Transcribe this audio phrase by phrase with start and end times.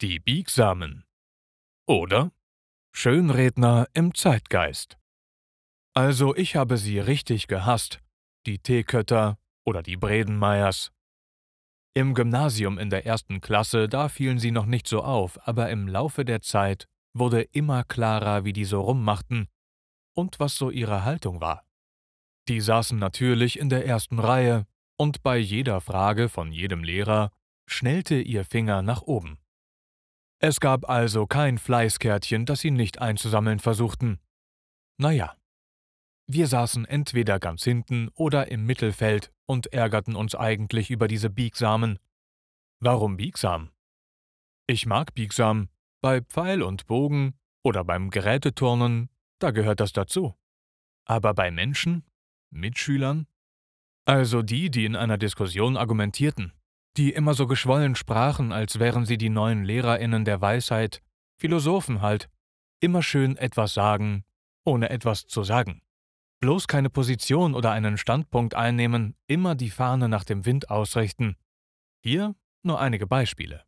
[0.00, 1.02] Die Biegsamen.
[1.84, 2.30] Oder
[2.92, 4.96] Schönredner im Zeitgeist.
[5.92, 7.98] Also ich habe sie richtig gehasst,
[8.46, 10.92] die Teekötter oder die Bredenmeiers.
[11.94, 15.88] Im Gymnasium in der ersten Klasse, da fielen sie noch nicht so auf, aber im
[15.88, 19.48] Laufe der Zeit wurde immer klarer, wie die so rummachten
[20.14, 21.64] und was so ihre Haltung war.
[22.46, 24.64] Die saßen natürlich in der ersten Reihe,
[24.96, 27.32] und bei jeder Frage von jedem Lehrer
[27.66, 29.40] schnellte ihr Finger nach oben.
[30.40, 34.20] Es gab also kein Fleißkärtchen, das sie nicht einzusammeln versuchten.
[34.96, 35.36] Naja,
[36.30, 41.98] wir saßen entweder ganz hinten oder im Mittelfeld und ärgerten uns eigentlich über diese Biegsamen.
[42.80, 43.70] Warum biegsam?
[44.66, 45.70] Ich mag biegsam.
[46.02, 49.08] Bei Pfeil und Bogen oder beim Geräteturnen,
[49.40, 50.34] da gehört das dazu.
[51.06, 52.04] Aber bei Menschen?
[52.50, 53.26] Mitschülern?
[54.04, 56.52] Also die, die in einer Diskussion argumentierten,
[56.98, 61.00] die immer so geschwollen sprachen, als wären sie die neuen Lehrerinnen der Weisheit,
[61.40, 62.28] Philosophen halt,
[62.80, 64.24] immer schön etwas sagen,
[64.64, 65.80] ohne etwas zu sagen.
[66.40, 71.36] Bloß keine Position oder einen Standpunkt einnehmen, immer die Fahne nach dem Wind ausrichten.
[72.02, 73.64] Hier nur einige Beispiele.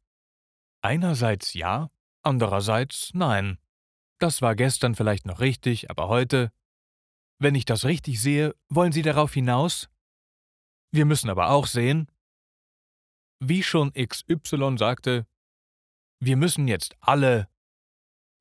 [0.83, 1.91] Einerseits ja,
[2.23, 3.59] andererseits nein.
[4.19, 6.53] Das war gestern vielleicht noch richtig, aber heute.
[7.39, 9.89] Wenn ich das richtig sehe, wollen Sie darauf hinaus?
[10.93, 12.11] Wir müssen aber auch sehen,
[13.41, 15.27] wie schon XY sagte,
[16.21, 17.49] wir müssen jetzt alle.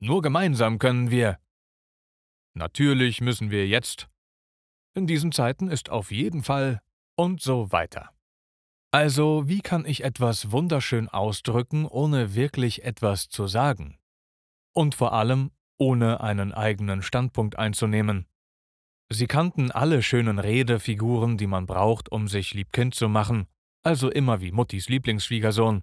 [0.00, 1.38] Nur gemeinsam können wir.
[2.54, 4.10] Natürlich müssen wir jetzt
[4.94, 6.80] in diesen Zeiten ist auf jeden Fall
[7.16, 8.10] und so weiter.
[8.92, 13.98] Also, wie kann ich etwas wunderschön ausdrücken, ohne wirklich etwas zu sagen?
[14.72, 18.26] Und vor allem, ohne einen eigenen Standpunkt einzunehmen.
[19.12, 23.46] Sie kannten alle schönen Redefiguren, die man braucht, um sich liebkind zu machen,
[23.82, 25.82] also immer wie Muttis Lieblingsschwiegersohn.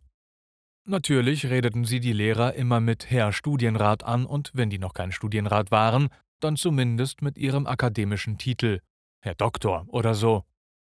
[0.86, 5.12] Natürlich redeten sie die Lehrer immer mit Herr Studienrat an und wenn die noch kein
[5.12, 6.10] Studienrat waren,
[6.40, 8.80] dann zumindest mit ihrem akademischen Titel,
[9.22, 10.44] Herr Doktor oder so.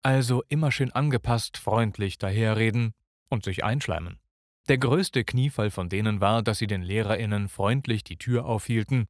[0.04, 2.94] Also immer schön angepasst, freundlich daherreden
[3.30, 4.20] und sich einschleimen.
[4.68, 9.06] Der größte Kniefall von denen war, dass sie den LehrerInnen freundlich die Tür aufhielten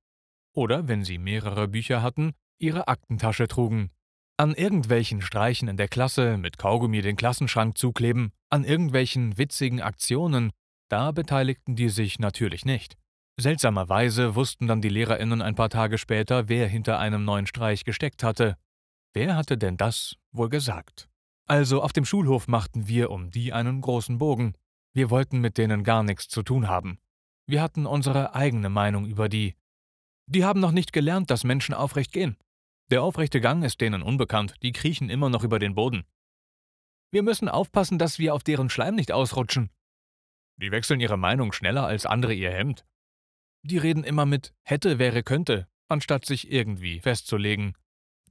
[0.54, 3.92] oder, wenn sie mehrere Bücher hatten, ihre Aktentasche trugen.
[4.40, 10.52] An irgendwelchen Streichen in der Klasse mit Kaugummi den Klassenschrank zukleben, an irgendwelchen witzigen Aktionen,
[10.90, 12.98] da beteiligten die sich natürlich nicht.
[13.40, 18.24] Seltsamerweise wussten dann die LehrerInnen ein paar Tage später, wer hinter einem neuen Streich gesteckt
[18.24, 18.58] hatte.
[19.14, 21.10] Wer hatte denn das wohl gesagt?
[21.48, 24.54] Also auf dem Schulhof machten wir um die einen großen Bogen.
[24.94, 27.00] Wir wollten mit denen gar nichts zu tun haben.
[27.48, 29.56] Wir hatten unsere eigene Meinung über die.
[30.28, 32.38] Die haben noch nicht gelernt, dass Menschen aufrecht gehen.
[32.90, 36.06] Der aufrechte Gang ist denen unbekannt, die kriechen immer noch über den Boden.
[37.12, 39.70] Wir müssen aufpassen, dass wir auf deren Schleim nicht ausrutschen.
[40.58, 42.86] Die wechseln ihre Meinung schneller als andere ihr Hemd.
[43.64, 47.76] Die reden immer mit hätte, wäre, könnte, anstatt sich irgendwie festzulegen.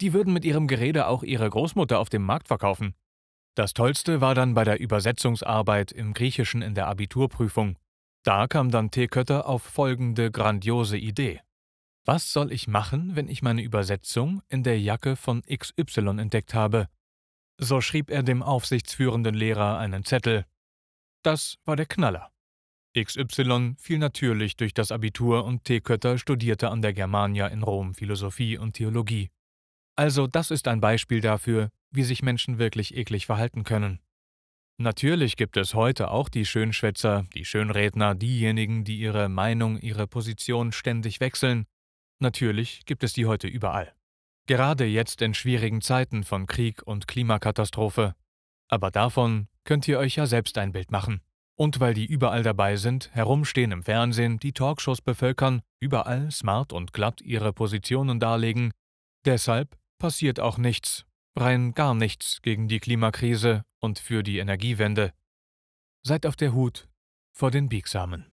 [0.00, 2.94] Die würden mit ihrem Gerede auch ihre Großmutter auf dem Markt verkaufen.
[3.54, 7.78] Das Tollste war dann bei der Übersetzungsarbeit im Griechischen in der Abiturprüfung.
[8.22, 11.40] Da kam dann Teekötter auf folgende grandiose Idee.
[12.08, 16.88] Was soll ich machen, wenn ich meine Übersetzung in der Jacke von XY entdeckt habe?
[17.58, 20.46] So schrieb er dem aufsichtsführenden Lehrer einen Zettel.
[21.24, 22.30] Das war der Knaller.
[22.96, 28.56] XY fiel natürlich durch das Abitur und Teekötter studierte an der Germania in Rom Philosophie
[28.56, 29.30] und Theologie.
[29.96, 33.98] Also das ist ein Beispiel dafür, wie sich Menschen wirklich eklig verhalten können.
[34.78, 40.70] Natürlich gibt es heute auch die Schönschwätzer, die Schönredner, diejenigen, die ihre Meinung, ihre Position
[40.70, 41.66] ständig wechseln.
[42.18, 43.92] Natürlich gibt es die heute überall.
[44.46, 48.14] Gerade jetzt in schwierigen Zeiten von Krieg und Klimakatastrophe.
[48.68, 51.20] Aber davon könnt ihr euch ja selbst ein Bild machen.
[51.56, 56.92] Und weil die überall dabei sind, herumstehen im Fernsehen, die Talkshows bevölkern, überall smart und
[56.92, 58.72] glatt ihre Positionen darlegen,
[59.24, 65.12] deshalb passiert auch nichts, rein gar nichts gegen die Klimakrise und für die Energiewende.
[66.02, 66.88] Seid auf der Hut
[67.32, 68.30] vor den Biegsamen.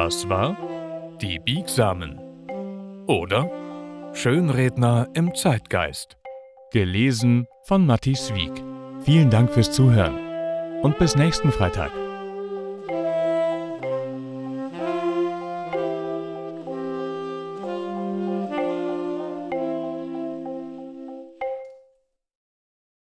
[0.00, 0.56] Das war
[1.20, 2.20] die Biegsamen.
[3.08, 3.50] Oder
[4.12, 6.16] Schönredner im Zeitgeist.
[6.70, 8.62] Gelesen von Matthias Wieck.
[9.00, 10.14] Vielen Dank fürs Zuhören
[10.82, 11.90] und bis nächsten Freitag.